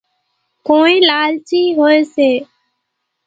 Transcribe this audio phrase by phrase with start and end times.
[0.65, 2.31] ڪونئين لالچي هوئيَ سي۔